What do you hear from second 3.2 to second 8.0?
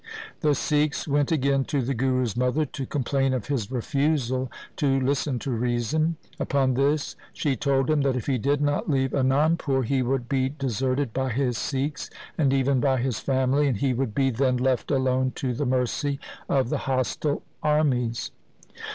of his refusal to listen to reason. Upon this she told